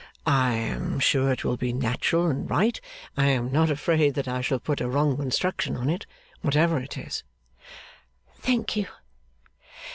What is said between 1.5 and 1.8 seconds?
be